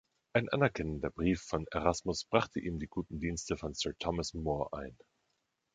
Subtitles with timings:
[0.33, 4.97] Ein anerkennender Brief von Erasmus brachte ihm die Guten Dienste von Sir Thomas More ein.